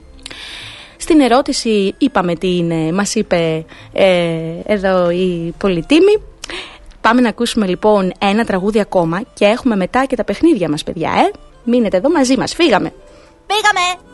[1.01, 4.31] Στην ερώτηση είπαμε τι είναι, μας είπε ε,
[4.65, 6.23] εδώ η Πολυτήμη.
[7.01, 11.11] Πάμε να ακούσουμε λοιπόν ένα τραγούδι ακόμα και έχουμε μετά και τα παιχνίδια μας παιδιά,
[11.11, 11.31] ε.
[11.65, 12.93] Μείνετε εδώ μαζί μας, φύγαμε.
[13.47, 14.11] Πήγαμε!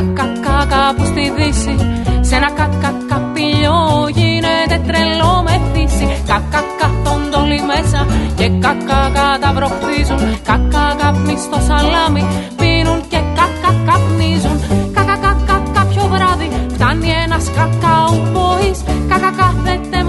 [0.00, 2.00] Καλοκαίρι, κακά κακά που στη δύση.
[2.30, 10.86] Σε ένα κακά καπηλιό γίνεται τρελό με θύση Κακά καθόντολοι μέσα και κακά καταβροχθίζουν Κακά
[11.00, 12.22] καπνί στο σαλάμι
[12.56, 14.58] πίνουν και κακά καπνίζουν
[14.96, 20.02] Κακά κακά κάποιο βράδυ φτάνει ένας κακάου boys Κακά κάθεται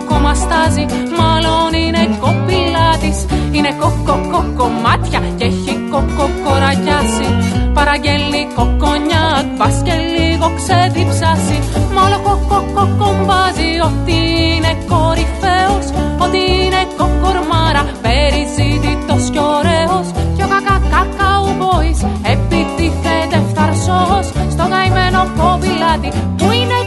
[0.00, 0.84] ακόμα στάζει,
[1.18, 3.18] μάλλον είναι κοπηλάτης
[3.56, 7.26] Είναι κοκοκοκομάτια και έχει κοκοκοραγιάσει
[7.74, 11.58] Παραγγέλνει κοκονιάκ, πας και λίγο ξεδιψάσει
[11.96, 14.16] Μόλο κοκοκοκομπάζει ότι
[14.52, 15.86] είναι κορυφαίος
[16.24, 22.00] Ότι είναι κοκορμάρα, περιζήτητος κι ωραίος Κι ο κακακακαου boys
[22.32, 26.78] επιτίθεται φθαρσός Στο καημένο κοπηλάτη που είναι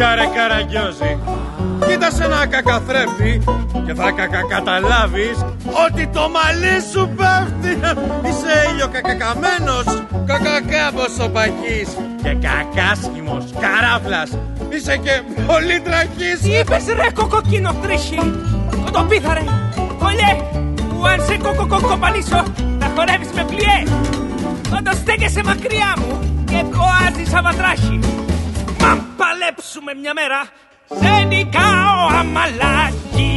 [0.00, 1.18] Πάψε πια ρε καραγκιόζη.
[1.86, 3.42] Κοίτασε ένα κακαθρέφτη
[3.86, 5.38] Και θα κακακαταλάβεις
[5.86, 7.72] Ότι το μαλλί σου πέφτει.
[8.28, 9.86] Είσαι ήλιο κακακαμένος
[10.26, 11.88] Κακακάμπος ο παχής
[12.22, 14.30] Και κακάσχημος Καράφλας.
[14.68, 15.14] Είσαι και
[15.46, 16.40] πολύ τραχής.
[16.42, 18.20] Τι είπες ρε κοκοκίνο τρίχη
[18.84, 19.44] Το το πίθαρε
[19.98, 20.32] Κολλιέ
[20.88, 22.42] Που αν σε κοκοκοκοπανίσω
[22.80, 23.78] Θα χορεύεις με πλιέ
[24.78, 26.12] Όταν στέκεσαι μακριά μου
[26.50, 28.00] Και κοάζεις αβατράχη
[28.90, 30.40] Μα παλέψουμε μια μέρα
[31.00, 33.32] Σε νικάω αμαλάκι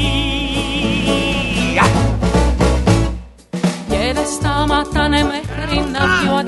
[3.89, 6.41] Και δεν σταματάνε μέχρι να βγει ο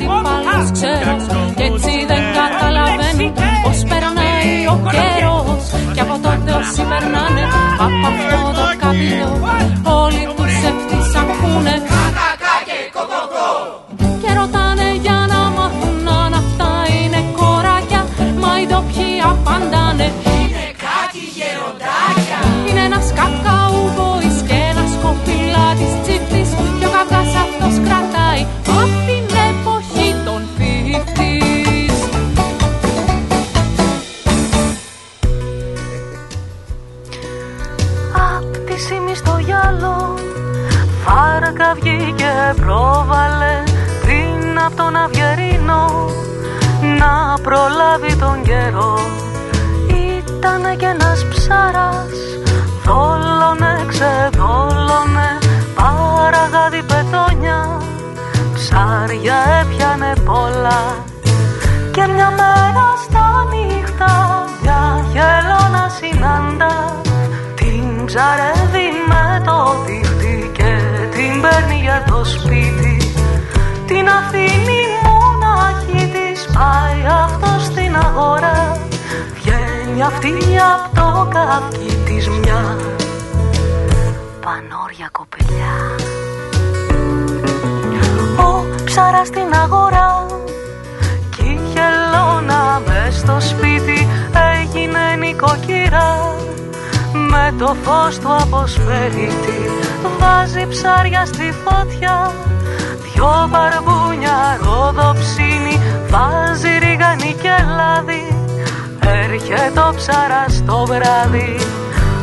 [95.46, 96.36] νοικοκυρά.
[97.30, 99.70] Με το φως του αποσφαίριτη
[100.20, 102.32] Βάζει ψάρια στη φωτιά.
[103.04, 105.80] Δυο μπαρμπούνια ρόδοψίνη
[106.10, 108.24] Βάζει ρίγανη και λάδι.
[109.24, 111.56] Έρχεται ο ψαράς το βράδυ.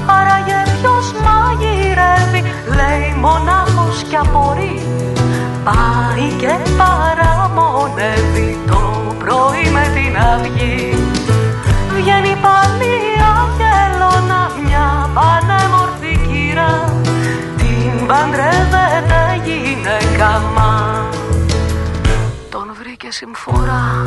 [0.07, 2.43] Άραγε ποιος μαγειρεύει
[2.77, 4.81] Λέει μονάχος κι απορεί.
[5.65, 8.81] Πάει και παραμονεύει Το
[9.19, 11.02] πρωί με την αυγή
[12.03, 12.93] Βγαίνει πάλι
[13.39, 16.85] αγγελώνα Μια πανέμορφη κύρα
[17.57, 21.17] Την παντρεύεται γυναίκα μας.
[22.51, 24.07] Τον βρήκε συμφορά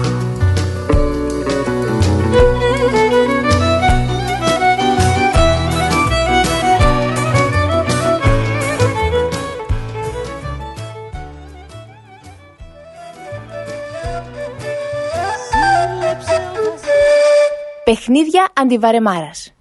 [17.86, 19.53] Παιχνίδια αντιβαρεμάρας.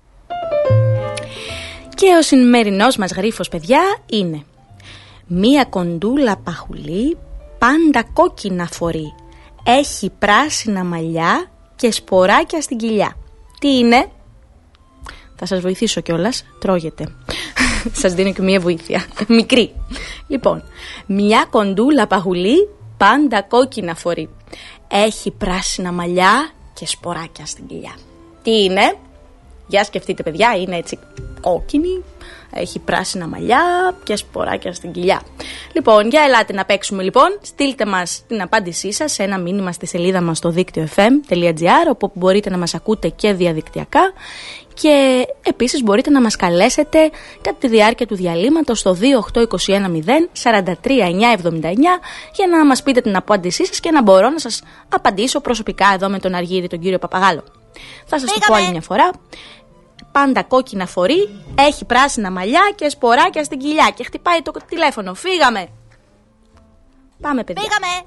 [1.95, 4.45] Και ο σημερινός μας γρίφος, παιδιά, είναι
[5.27, 7.17] Μία κοντούλα παχουλή,
[7.59, 9.15] πάντα κόκκινα φορεί.
[9.65, 13.17] Έχει πράσινα μαλλιά και σποράκια στην κοιλιά.
[13.61, 14.07] Τι είναι;
[15.37, 17.15] Θα σας βοηθήσω κιόλας, τρώγεται.
[18.01, 19.73] σας δίνω και μία βοήθεια, μικρή.
[20.29, 20.63] Λοιπόν,
[21.07, 24.29] μια κοντούλα παχουλή, πάντα κόκκινα φορεί.
[24.89, 27.95] Έχει πράσινα μαλλιά και σποράκια στην κοιλιά.
[28.45, 28.95] Τι είναι;
[29.67, 30.99] Για σκεφτείτε παιδιά, είναι έτσι
[31.41, 32.03] κόκκινη,
[32.55, 33.63] έχει πράσινα μαλλιά
[34.05, 35.23] και σποράκια στην κοιλιά.
[35.73, 37.39] Λοιπόν, για ελάτε να παίξουμε λοιπόν.
[37.43, 42.11] Στείλτε μας την απάντησή σας σε ένα μήνυμα στη σελίδα μας στο δίκτυο fm.gr όπου
[42.15, 44.13] μπορείτε να μας ακούτε και διαδικτυακά
[44.75, 48.97] και επίσης μπορείτε να μας καλέσετε κατά τη διάρκεια του διαλύματος στο
[49.35, 49.47] 28210
[52.35, 56.09] για να μας πείτε την απάντησή σας και να μπορώ να σας απαντήσω προσωπικά εδώ
[56.09, 57.43] με τον Αργύρι τον κύριο Παπαγάλο.
[58.07, 59.11] Θα σας το πω άλλη μια φορά
[60.15, 65.15] πάντα κόκκινα φορεί, έχει πράσινα μαλλιά και σποράκια στην κοιλιά και χτυπάει το τηλέφωνο.
[65.15, 65.69] Φύγαμε!
[67.21, 67.63] Πάμε παιδιά.
[67.63, 68.07] Φύγαμε!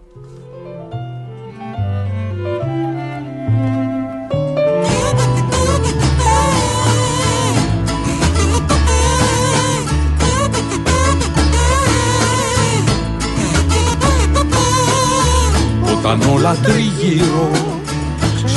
[15.97, 17.76] Όταν όλα τριγύρω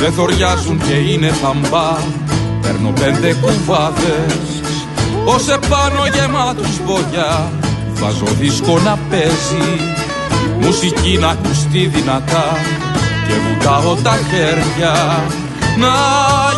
[0.01, 1.89] ξεθοριάζουν και είναι θαμπά.
[2.61, 4.61] Παίρνω πέντε κουβάδες
[5.25, 7.51] Ως επάνω γεμάτους βογιά
[7.93, 9.67] Βάζω δίσκο να παίζει
[10.59, 12.45] Μουσική να ακουστεί δυνατά.
[13.27, 15.23] Και βουτάω τα χέρια
[15.77, 15.93] Να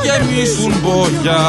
[0.04, 1.46] γεμίσουν βογιά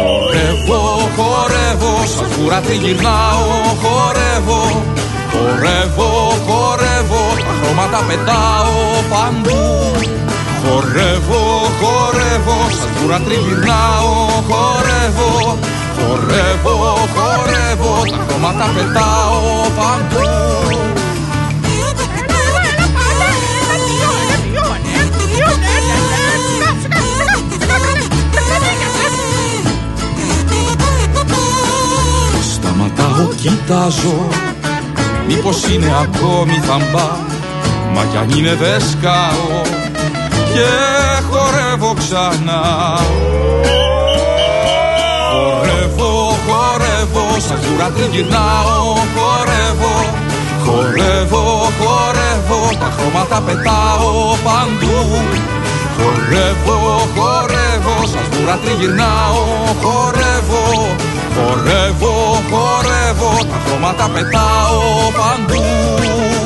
[0.00, 3.46] Χορεύω, χορεύω Σαν κούρα τριγυρνάω
[3.82, 4.82] Χορεύω,
[5.30, 6.77] χορεύω, χορεύω.
[6.77, 6.77] Τα
[7.68, 8.76] χρώματα πετάω
[9.10, 9.60] παντού.
[10.62, 11.42] Χορεύω,
[11.80, 14.12] χορεύω, σαν κούρα τριγυρνάω
[14.50, 15.58] Χορεύω,
[15.96, 16.76] χορεύω,
[17.14, 19.40] χορεύω Τα χρώματα πετάω
[19.78, 20.26] παντού.
[32.52, 34.28] Σταματάω, κοιτάζω.
[35.26, 37.27] Μήπως είναι ακόμη θαμπά;
[37.98, 39.60] Μα κι αν είναι δεν σκάω
[40.54, 40.68] και
[41.30, 42.62] χορεύω ξανά.
[45.30, 48.86] Χορεύω, χορεύω, σαν κούρα τριγυρνάω
[49.16, 49.94] Χορεύω,
[50.64, 51.44] χορεύω,
[51.78, 54.10] χορεύω Τα χρώματα πετάω
[54.46, 54.96] παντού.
[55.96, 56.78] Χορεύω,
[57.16, 59.42] χορεύω, σαν κούρα τριγυρνάω
[59.82, 60.62] Χορεύω,
[61.36, 62.14] χορεύω,
[62.50, 64.80] χορεύω Τα χρώματα πετάω
[65.18, 66.37] παντού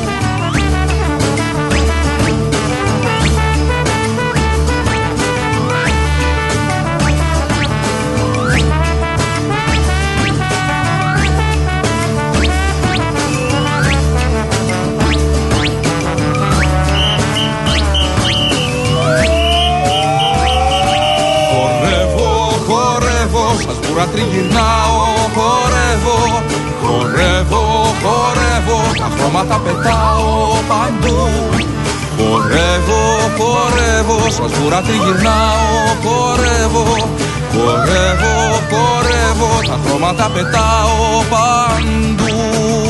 [24.13, 25.01] τριγυρνάω
[25.35, 26.17] Χορεύω,
[26.81, 27.63] χορεύω,
[28.03, 30.31] χορεύω Τα χρώματα πετάω
[30.69, 31.17] παντού.
[32.17, 33.01] Χορεύω,
[33.37, 35.69] χορεύω, σαν σβούρα τριγυρνάω
[36.05, 36.85] Χορεύω,
[37.53, 38.33] χορεύω,
[38.71, 42.82] χορεύω Τα χρώματα πετάω παντού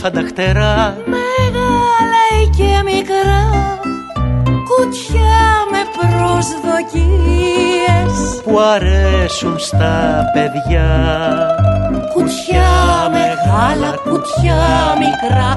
[0.00, 2.26] κουτιά φανταχτερά Μεγάλα
[2.56, 3.42] και μικρά,
[4.70, 7.42] κουτιά με προσδοκίες.
[8.44, 10.88] Που αρέσουν στα παιδιά.
[12.12, 12.70] Κουτιά
[13.10, 14.62] μεγάλα, κουτιά
[15.02, 15.50] μικρά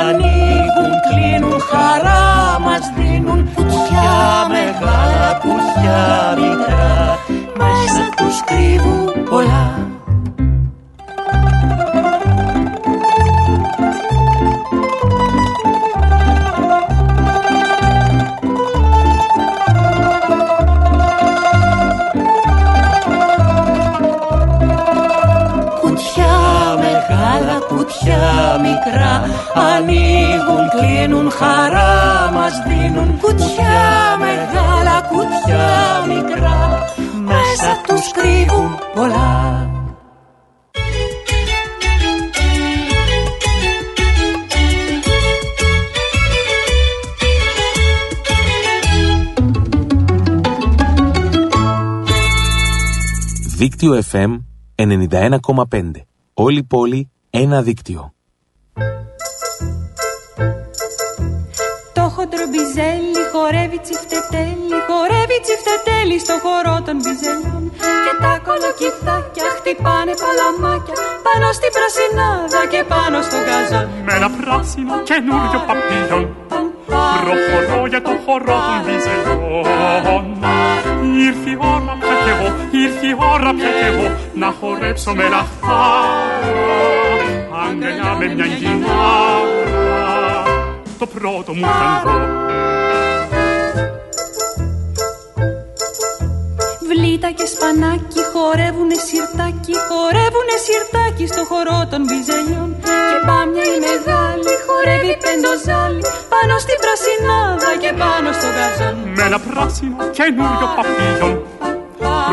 [0.00, 3.48] Ανοίγουν, κλείνουν, χαρά μας δίνουν.
[3.54, 6.15] Κουτιά μεγάλα, κουτιά
[53.86, 54.32] Δίκτυο FM
[54.74, 55.90] 91,5.
[56.34, 58.14] Όλη πόλη, ένα δίκτυο.
[61.92, 67.62] Το χοντρομπιζέλι χορεύει τσιφτετέλι, χορεύει τσιφτετέλι στο χορό των μπιζελιών.
[68.04, 73.86] Και τα κολοκυθάκια χτυπάνε παλαμάκια πάνω στην πρασινάδα και πάνω στον καζόν.
[74.06, 76.24] Με ένα πράσινο καινούριο παπίλιον
[77.22, 80.24] Προχωρώ για το χορό των βυζελιών
[81.16, 85.28] Ήρθε η ώρα πια κι εγώ, ήρθε η ώρα πια κι εγώ Να χορέψω με
[85.28, 86.16] λαχτάρα
[87.68, 90.42] Αγκαλιά με μια γυνάρα
[90.98, 92.45] Το πρώτο μου ταγκό
[97.16, 102.70] Βλήτα και σπανάκι χορεύουνε σιρτάκι, χορεύουνε σιρτάκι στο χορό των μπιζελιών.
[103.08, 106.02] Και πάμια η μεγάλη χορεύει πεντοζάλι
[106.32, 108.94] πάνω στην πρασινάδα και πάνω στο γαζόν.
[109.16, 111.34] Με ένα πράσινο καινούριο παπίλιον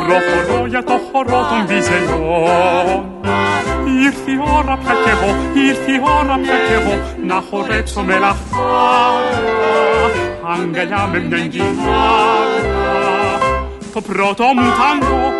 [0.05, 3.01] Προχωρώ για το χορό των βυζελιών
[4.05, 5.29] Ήρθε η ώρα πια κι εγώ,
[5.67, 6.93] ήρθε η ώρα πια κι εγώ
[7.29, 9.39] Να χορέψω με λαχτάρα
[10.53, 12.52] Αγκαλιά με μια γυνάρα
[13.93, 15.31] Το πρώτο μου τάγκο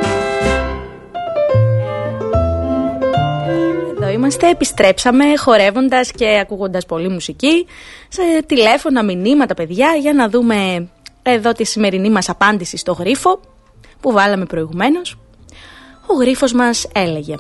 [3.92, 7.68] Εδώ είμαστε, επιστρέψαμε χορεύοντας και ακούγοντας πολύ μουσική
[8.08, 10.88] σε τηλέφωνα, μηνύματα παιδιά για να δούμε
[11.24, 13.40] εδώ τη σημερινή μας απάντηση στο γρίφο
[14.00, 15.18] που βάλαμε προηγουμένως.
[16.08, 17.36] Ο γρίφος μας έλεγε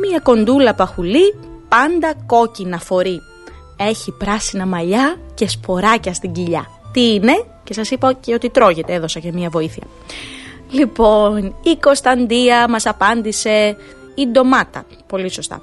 [0.00, 1.34] Μία κοντούλα παχουλή
[1.68, 3.20] πάντα κόκκινα φορεί.
[3.76, 6.66] Έχει πράσινα μαλλιά και σποράκια στην κοιλιά.
[6.92, 9.82] Τι είναι; Και σας είπα και ότι τρώγεται έδωσα και μία βοήθεια
[10.70, 13.76] Λοιπόν, η Κωνσταντία μας απάντησε
[14.14, 15.62] η ντομάτα, πολύ σωστά.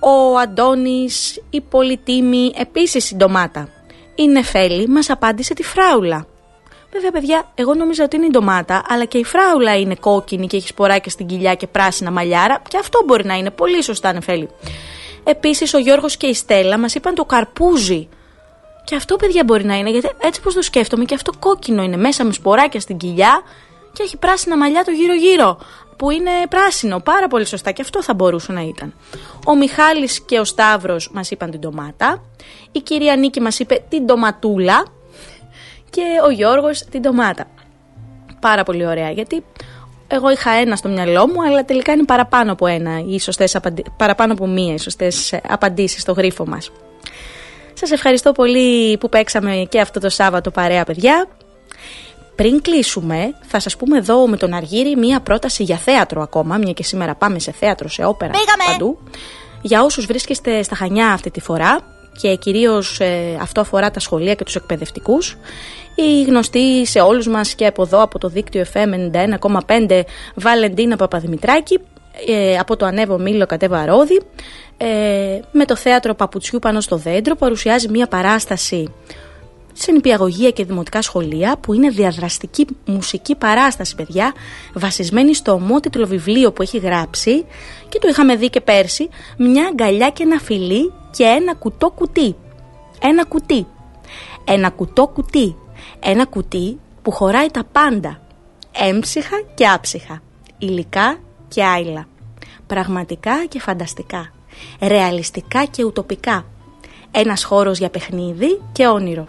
[0.00, 3.68] Ο Αντώνης, η Πολυτίμη, επίσης η ντομάτα.
[4.14, 6.26] Η Νεφέλη μας απάντησε τη φράουλα.
[6.92, 10.56] Βέβαια, παιδιά, εγώ νόμιζα ότι είναι η ντομάτα, αλλά και η φράουλα είναι κόκκινη και
[10.56, 12.62] έχει σποράκια στην κοιλιά και πράσινα μαλλιάρα.
[12.68, 14.48] Και αυτό μπορεί να είναι πολύ σωστά, Νεφέλη.
[15.24, 18.08] Επίσης, ο Γιώργος και η Στέλλα μας είπαν το καρπούζι.
[18.90, 21.96] Και αυτό, παιδιά, μπορεί να είναι, γιατί έτσι πώ το σκέφτομαι, και αυτό κόκκινο είναι
[21.96, 23.42] μέσα με σποράκια στην κοιλιά
[23.92, 25.58] και έχει πράσινα μαλλιά το γύρω-γύρω.
[25.96, 28.94] Που είναι πράσινο, πάρα πολύ σωστά, και αυτό θα μπορούσε να ήταν.
[29.46, 32.22] Ο Μιχάλης και ο Σταύρος μας είπαν την ντομάτα.
[32.72, 34.84] Η κυρία Νίκη μας είπε την ντοματούλα
[35.90, 37.44] και ο Γιώργος την ντομάτα.
[38.40, 39.44] Πάρα πολύ ωραία γιατί
[40.08, 43.84] εγώ είχα ένα στο μυαλό μου αλλά τελικά είναι παραπάνω από ένα οι σωστές απαντι...
[43.96, 46.70] παραπάνω από μία οι σωστές απαντήσεις στο γρίφο μας.
[47.80, 51.28] Σας ευχαριστώ πολύ που παίξαμε και αυτό το Σάββατο παρέα παιδιά.
[52.34, 56.72] Πριν κλείσουμε, θα σας πούμε εδώ με τον Αργύρι μία πρόταση για θέατρο ακόμα, μια
[56.72, 58.72] και σήμερα πάμε σε θέατρο, σε όπερα, Πήγαμε.
[58.72, 58.98] παντού.
[59.62, 61.78] Για όσους βρίσκεστε στα Χανιά αυτή τη φορά
[62.20, 65.36] και κυρίως ε, αυτό αφορά τα σχολεία και τους εκπαιδευτικούς,
[65.94, 69.10] η γνωστή σε όλους μας και από εδώ, από το δίκτυο FM
[69.86, 70.02] 91,5
[70.34, 71.80] Βαλεντίνα Παπαδημητράκη,
[72.26, 74.20] ε, από το Ανέβο Μήλο Κατέβα Ρόδη,
[74.76, 74.86] ε,
[75.52, 78.92] με το θέατρο Παπουτσιού πάνω στο δέντρο, παρουσιάζει μία παράσταση
[79.72, 84.32] σε νηπιαγωγεία και δημοτικά σχολεία που είναι διαδραστική μουσική παράσταση παιδιά
[84.74, 87.44] βασισμένη στο ομότιτλο βιβλίο που έχει γράψει
[87.88, 89.08] και το είχαμε δει και πέρσι
[89.38, 92.36] μια αγκαλιά και ένα φιλί και ένα κουτό κουτί
[93.02, 93.66] ένα κουτί.
[94.44, 95.56] Ένα κουτό κουτί.
[96.00, 98.20] Ένα κουτί που χωράει τα πάντα.
[98.72, 100.22] Έμψυχα και άψυχα.
[100.58, 101.18] Υλικά
[101.48, 102.06] και άειλα
[102.74, 104.32] πραγματικά και φανταστικά
[104.80, 106.44] ρεαλιστικά και ουτοπικά
[107.10, 109.26] ένας χώρος για παιχνίδι και όνειρο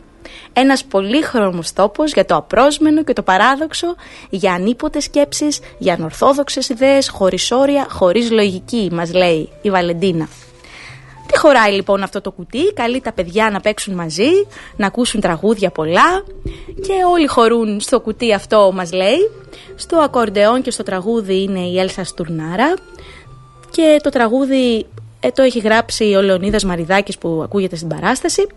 [0.53, 3.95] ένας πολύχρωμος τόπος για το απρόσμενο και το παράδοξο,
[4.29, 10.27] για ανίποτες σκέψεις, για ανορθόδοξες ιδέες, χωρίς όρια, χωρίς λογική, μας λέει η Βαλεντίνα.
[11.31, 14.29] Τι χωράει λοιπόν αυτό το κουτί, καλεί τα παιδιά να παίξουν μαζί,
[14.75, 16.23] να ακούσουν τραγούδια πολλά
[16.81, 19.29] και όλοι χωρούν στο κουτί αυτό μας λέει.
[19.75, 22.73] Στο ακορντεόν και στο τραγούδι είναι η Έλσα Στουρνάρα,
[23.71, 24.85] και το τραγούδι
[25.19, 28.47] ε, το έχει γράψει ο Λεωνίδας Μαριδάκης που ακούγεται στην παράσταση.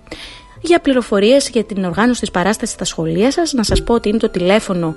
[0.67, 4.19] Για πληροφορίες για την οργάνωση της παράστασης στα σχολεία σας, να σας πω ότι είναι
[4.19, 4.95] το τηλέφωνο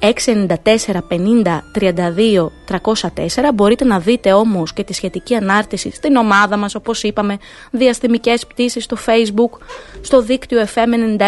[0.00, 3.52] 694 50 32 304.
[3.54, 7.38] Μπορείτε να δείτε όμως και τη σχετική ανάρτηση στην ομάδα μας, όπως είπαμε,
[7.70, 9.58] διαστημικές πτήσεις στο facebook,
[10.00, 11.18] στο δίκτυο FM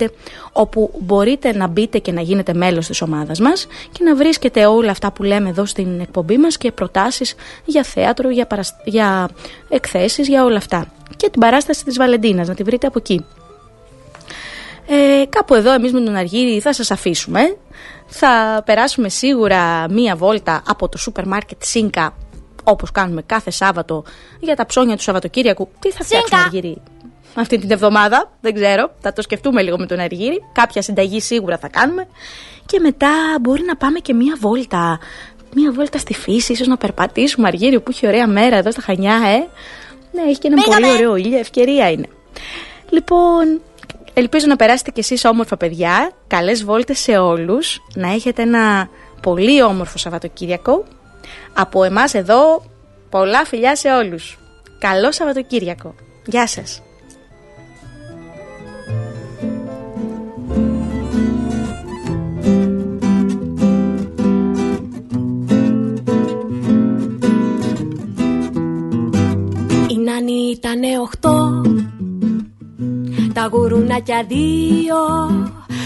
[0.00, 0.06] 91,5,
[0.52, 4.90] όπου μπορείτε να μπείτε και να γίνετε μέλος της ομάδας μας και να βρίσκετε όλα
[4.90, 8.76] αυτά που λέμε εδώ στην εκπομπή μας και προτάσεις για θέατρο, για, παρασ...
[8.84, 9.28] για
[9.68, 10.86] εκθέσεις, για όλα αυτά
[11.18, 13.24] και την παράσταση της Βαλεντίνας, να τη βρείτε από εκεί.
[14.86, 17.56] Ε, κάπου εδώ εμείς με τον Αργύρι θα σας αφήσουμε.
[18.06, 22.14] Θα περάσουμε σίγουρα μία βόλτα από το σούπερ μάρκετ Σίνκα
[22.64, 24.04] όπως κάνουμε κάθε Σάββατο
[24.40, 25.68] για τα ψώνια του Σαββατοκύριακου.
[25.78, 26.82] Τι θα φτιάξουμε Αργύρι
[27.40, 28.90] αυτή την εβδομάδα, δεν ξέρω.
[29.00, 30.42] Θα το σκεφτούμε λίγο με τον Αργύρι.
[30.52, 32.06] Κάποια συνταγή σίγουρα θα κάνουμε.
[32.66, 33.10] Και μετά
[33.40, 34.98] μπορεί να πάμε και μία βόλτα.
[35.54, 39.14] Μία βόλτα στη φύση, ίσως να περπατήσουμε Αργύρι που έχει ωραία μέρα εδώ στα Χανιά,
[39.14, 39.48] ε.
[40.12, 42.06] Ναι, έχει και ένα πολύ ωραίο ήλιο, ευκαιρία είναι.
[42.90, 43.60] Λοιπόν,
[44.14, 48.88] ελπίζω να περάσετε κι εσείς όμορφα παιδιά, καλές βόλτες σε όλους, να έχετε ένα
[49.22, 50.84] πολύ όμορφο Σαββατοκύριακο.
[51.52, 52.62] Από εμάς εδώ,
[53.10, 54.38] πολλά φιλιά σε όλους.
[54.78, 55.94] Καλό Σαββατοκύριακο.
[56.26, 56.82] Γεια σας.
[70.08, 71.62] Νάνη ήταν οχτώ.
[73.32, 74.96] Τα γουρουνάκια δύο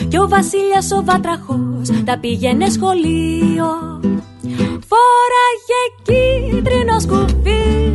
[0.08, 4.00] Κι ο Βασίλιας ο Βατραχός Τα πήγαινε σχολείο.
[4.90, 7.92] Φόραγε κίτρινο σκουφί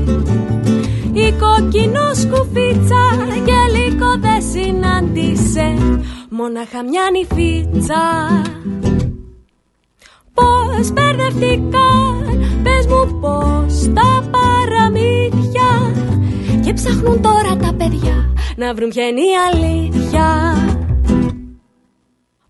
[1.14, 3.04] Η κόκκινο σκουφίτσα
[3.46, 5.74] Και λίγο δεν συνάντησε.
[6.30, 8.04] Μόναχα μια νυφίτσα.
[10.34, 12.28] Πώς μπερδευτήκαν
[12.64, 15.48] Πες μου πώς τα παραμύθια.
[15.52, 15.67] Και
[16.78, 20.28] ψάχνουν τώρα τα παιδιά Να βρουν ποια είναι η αλήθεια.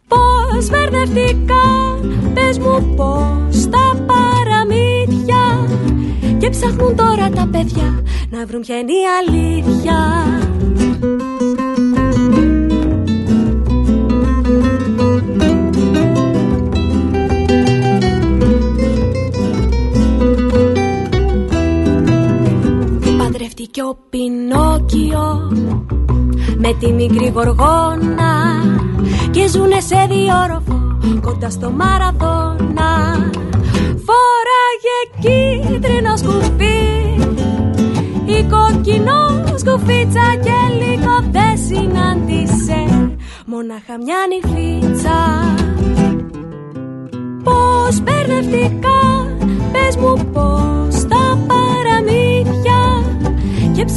[0.08, 5.68] Πώς μπερδευτήκαν Πες μου πώς τα παραμύθια.
[6.38, 9.98] Και ψάχνουν τώρα τα παιδιά Να βρουν ποια είναι η αλήθεια
[23.68, 25.52] Παντρεύτηκε ο Πινόκιο
[26.58, 28.64] με τη μικρή γοργόνα
[29.32, 32.92] και ζουνε σε διόροφο κοντά στο Μαραδόνα.
[34.06, 36.86] Φόραγε κίτρινο σκουφί
[38.26, 42.86] η κόκκινο σκουφίτσα και λίγο δεν συνάντησε
[43.46, 45.20] μόναχα μια νυφίτσα.
[47.44, 49.28] Πώς μπερδευτικά,
[49.72, 52.37] πες μου πώς τα παραμύθια.
[52.37, 52.37] Και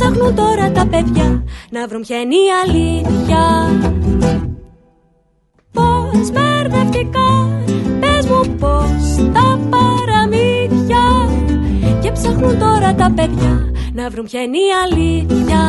[0.00, 3.44] ψάχνουν τώρα τα παιδιά να βρουν ποια είναι η αλήθεια
[5.72, 7.28] Πώς μπερδευτικά,
[8.00, 11.04] πες μου πώς τα παραμύθια
[12.00, 15.62] Και ψάχνουν τώρα τα παιδιά να βρουν ποια είναι η αλήθεια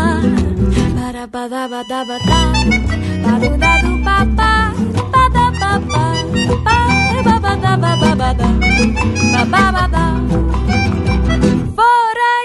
[0.95, 2.41] Παραπαδαβανταβατά,
[3.23, 4.73] παρουδαδου παπά,
[5.11, 5.51] παπα,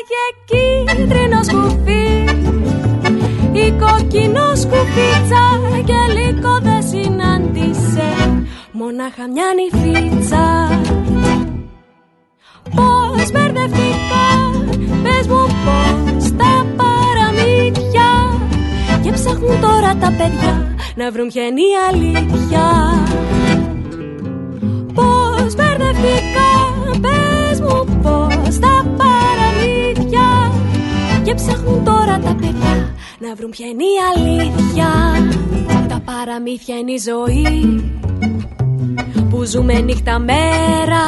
[0.07, 2.05] Φόραγε κίτρινο σκουφί
[3.53, 5.45] Η κόκκινο σκουφίτσα
[5.85, 8.09] Και λίγο δεν συνάντησε.
[8.73, 10.69] Μονάχα μια νυφίτσα.
[12.75, 14.27] Πώς μπερδευτικά
[15.03, 18.11] Πες μου πώς τα παραμύθια.
[19.03, 22.65] Και ψάχνουν τώρα τα παιδιά Να βρουν ποια είναι η αλήθεια.
[24.95, 26.51] Πώς μπερδευτικά
[27.01, 28.16] Πες μου πώς
[31.27, 34.89] Και ψάχνουν τώρα τα παιδιά Να βρουν ποια είναι η αλήθεια.
[35.89, 37.85] Τα παραμύθια είναι η ζωή
[39.31, 41.05] Που ζούμε νύχτα μέρα.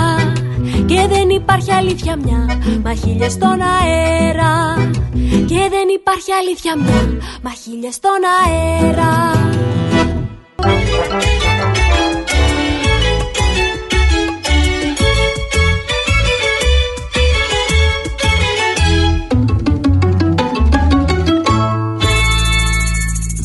[0.87, 4.75] Και δεν υπάρχει αλήθεια μια Μα χίλιες στον αέρα.
[5.47, 9.39] Και δεν υπάρχει αλήθεια μια Μα χίλιες στον αέρα